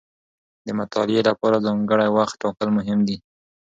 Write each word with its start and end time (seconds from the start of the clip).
د 0.65 0.67
مطالعې 0.79 1.21
لپاره 1.29 1.63
ځانګړی 1.65 2.09
وخت 2.17 2.35
ټاکل 2.41 2.69
مهم 2.77 2.99
دي. 3.07 3.17